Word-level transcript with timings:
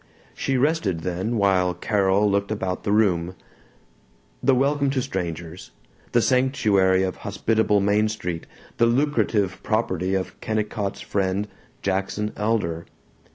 She 0.33 0.57
rested 0.57 1.01
then, 1.01 1.37
while 1.37 1.75
Carol 1.75 2.27
looked 2.27 2.49
about 2.49 2.83
the 2.83 2.91
room 2.91 3.35
the 4.41 4.55
welcome 4.55 4.89
to 4.89 4.99
strangers, 4.99 5.69
the 6.11 6.23
sanctuary 6.23 7.03
of 7.03 7.17
hospitable 7.17 7.81
Main 7.81 8.07
Street, 8.09 8.47
the 8.77 8.87
lucrative 8.87 9.61
property 9.61 10.15
of 10.15 10.41
Kennicott's 10.41 11.01
friend, 11.01 11.47
Jackson 11.83 12.31
Elder. 12.35 12.87